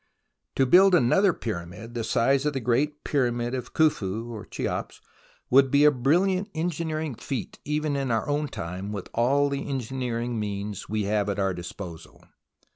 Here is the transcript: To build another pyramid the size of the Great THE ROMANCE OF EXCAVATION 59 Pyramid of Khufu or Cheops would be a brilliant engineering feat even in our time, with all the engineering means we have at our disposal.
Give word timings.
To 0.55 0.65
build 0.65 0.95
another 0.95 1.31
pyramid 1.31 1.93
the 1.93 2.03
size 2.03 2.43
of 2.47 2.53
the 2.53 2.59
Great 2.59 3.03
THE 3.05 3.19
ROMANCE 3.19 3.53
OF 3.53 3.65
EXCAVATION 3.65 3.89
59 3.91 3.99
Pyramid 4.01 4.25
of 4.25 4.29
Khufu 4.31 4.33
or 4.33 4.45
Cheops 4.47 5.01
would 5.51 5.69
be 5.69 5.83
a 5.85 5.91
brilliant 5.91 6.49
engineering 6.55 7.13
feat 7.13 7.59
even 7.65 7.95
in 7.95 8.09
our 8.09 8.47
time, 8.47 8.91
with 8.91 9.09
all 9.13 9.47
the 9.49 9.69
engineering 9.69 10.39
means 10.39 10.89
we 10.89 11.03
have 11.03 11.29
at 11.29 11.37
our 11.37 11.53
disposal. 11.53 12.23